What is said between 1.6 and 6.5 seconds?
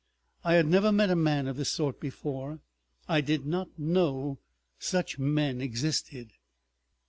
sort before; I did not know such men existed.